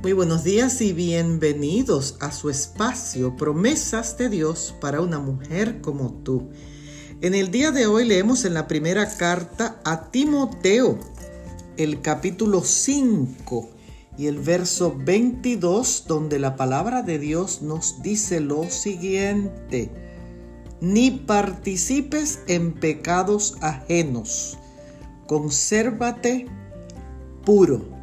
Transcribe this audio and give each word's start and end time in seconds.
Muy 0.00 0.12
buenos 0.12 0.44
días 0.44 0.80
y 0.80 0.92
bienvenidos 0.92 2.18
a 2.20 2.30
su 2.30 2.50
espacio 2.50 3.36
Promesas 3.36 4.16
de 4.16 4.28
Dios 4.28 4.72
para 4.80 5.00
una 5.00 5.18
mujer 5.18 5.80
como 5.80 6.12
tú. 6.22 6.50
En 7.20 7.34
el 7.34 7.50
día 7.50 7.72
de 7.72 7.88
hoy 7.88 8.06
leemos 8.06 8.44
en 8.44 8.54
la 8.54 8.68
primera 8.68 9.16
carta 9.16 9.80
a 9.84 10.12
Timoteo, 10.12 11.00
el 11.76 12.00
capítulo 12.00 12.62
5 12.62 13.70
y 14.16 14.28
el 14.28 14.38
verso 14.38 14.96
22, 14.96 16.04
donde 16.06 16.38
la 16.38 16.54
palabra 16.54 17.02
de 17.02 17.18
Dios 17.18 17.60
nos 17.62 18.00
dice 18.00 18.38
lo 18.38 18.70
siguiente, 18.70 19.90
ni 20.80 21.10
participes 21.10 22.38
en 22.46 22.72
pecados 22.74 23.56
ajenos, 23.62 24.58
consérvate 25.26 26.46
puro 27.44 27.97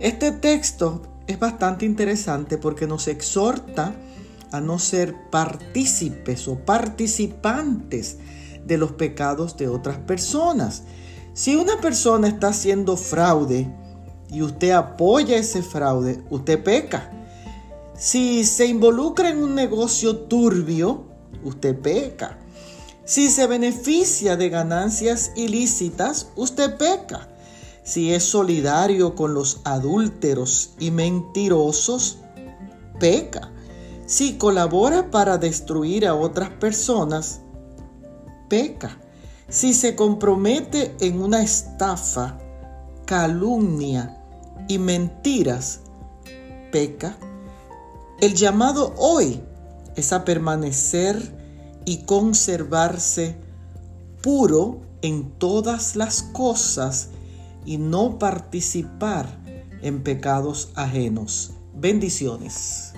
este 0.00 0.32
texto 0.32 1.02
es 1.26 1.38
bastante 1.38 1.86
interesante 1.86 2.58
porque 2.58 2.86
nos 2.86 3.08
exhorta 3.08 3.94
a 4.50 4.60
no 4.60 4.78
ser 4.78 5.14
partícipes 5.30 6.48
o 6.48 6.58
participantes 6.58 8.18
de 8.64 8.78
los 8.78 8.92
pecados 8.92 9.56
de 9.56 9.68
otras 9.68 9.98
personas. 9.98 10.82
Si 11.32 11.56
una 11.56 11.80
persona 11.80 12.28
está 12.28 12.48
haciendo 12.48 12.96
fraude 12.96 13.68
y 14.30 14.42
usted 14.42 14.70
apoya 14.70 15.36
ese 15.36 15.62
fraude, 15.62 16.22
usted 16.30 16.62
peca. 16.62 17.10
Si 17.96 18.44
se 18.44 18.66
involucra 18.66 19.30
en 19.30 19.42
un 19.42 19.54
negocio 19.54 20.16
turbio, 20.16 21.04
usted 21.44 21.78
peca. 21.78 22.38
Si 23.04 23.30
se 23.30 23.46
beneficia 23.46 24.36
de 24.36 24.48
ganancias 24.48 25.32
ilícitas, 25.36 26.28
usted 26.36 26.76
peca 26.76 27.28
si 27.84 28.14
es 28.14 28.24
solidario 28.24 29.14
con 29.14 29.34
los 29.34 29.60
adúlteros 29.64 30.74
y 30.78 30.90
mentirosos, 30.90 32.18
peca. 32.98 33.52
Si 34.06 34.38
colabora 34.38 35.10
para 35.10 35.36
destruir 35.36 36.06
a 36.06 36.14
otras 36.14 36.48
personas, 36.48 37.42
peca. 38.48 38.98
Si 39.48 39.74
se 39.74 39.94
compromete 39.94 40.96
en 41.00 41.20
una 41.20 41.42
estafa, 41.42 42.38
calumnia 43.04 44.18
y 44.66 44.78
mentiras, 44.78 45.80
peca. 46.72 47.18
El 48.18 48.34
llamado 48.34 48.94
hoy 48.96 49.42
es 49.94 50.14
a 50.14 50.24
permanecer 50.24 51.36
y 51.84 52.04
conservarse 52.04 53.36
puro 54.22 54.80
en 55.02 55.32
todas 55.38 55.96
las 55.96 56.22
cosas 56.22 57.10
y 57.64 57.78
no 57.78 58.18
participar 58.18 59.26
en 59.82 60.02
pecados 60.02 60.72
ajenos. 60.74 61.54
Bendiciones. 61.74 62.94